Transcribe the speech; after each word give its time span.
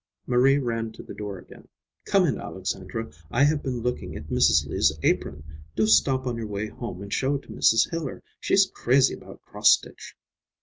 Marie 0.25 0.57
ran 0.57 0.91
to 0.91 1.03
the 1.03 1.13
door 1.13 1.37
again. 1.37 1.67
"Come 2.05 2.25
in, 2.25 2.39
Alexandra. 2.39 3.11
I 3.29 3.43
have 3.43 3.61
been 3.61 3.81
looking 3.81 4.15
at 4.15 4.29
Mrs. 4.31 4.65
Lee's 4.65 4.91
apron. 5.03 5.43
Do 5.75 5.85
stop 5.85 6.25
on 6.25 6.37
your 6.37 6.47
way 6.47 6.69
home 6.69 7.03
and 7.03 7.13
show 7.13 7.35
it 7.35 7.43
to 7.43 7.49
Mrs. 7.49 7.87
Hiller. 7.91 8.23
She's 8.39 8.65
crazy 8.73 9.13
about 9.13 9.43
cross 9.43 9.69
stitch." 9.71 10.17